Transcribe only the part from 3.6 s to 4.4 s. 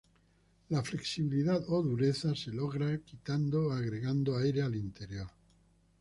o agregando